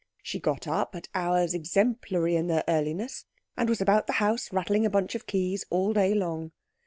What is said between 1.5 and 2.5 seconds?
exemplary in